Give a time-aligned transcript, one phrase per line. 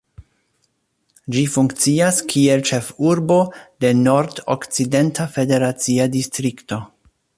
[1.35, 3.37] Ĝi funkcias kiel ĉefurbo
[3.85, 6.81] de Nordokcidenta federacia distrikto.